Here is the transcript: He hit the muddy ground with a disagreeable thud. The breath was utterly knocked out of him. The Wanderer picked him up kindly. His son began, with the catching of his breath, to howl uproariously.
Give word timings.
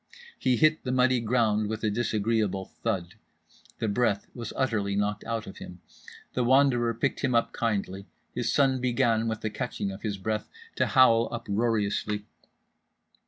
He 0.39 0.57
hit 0.57 0.83
the 0.83 0.91
muddy 0.91 1.19
ground 1.19 1.67
with 1.69 1.83
a 1.83 1.91
disagreeable 1.91 2.65
thud. 2.81 3.13
The 3.77 3.87
breath 3.87 4.25
was 4.33 4.51
utterly 4.55 4.95
knocked 4.95 5.23
out 5.25 5.45
of 5.45 5.57
him. 5.57 5.79
The 6.33 6.43
Wanderer 6.43 6.95
picked 6.95 7.19
him 7.19 7.35
up 7.35 7.53
kindly. 7.53 8.07
His 8.33 8.51
son 8.51 8.81
began, 8.81 9.27
with 9.27 9.41
the 9.41 9.51
catching 9.51 9.91
of 9.91 10.01
his 10.01 10.17
breath, 10.17 10.49
to 10.77 10.87
howl 10.87 11.29
uproariously. 11.31 12.25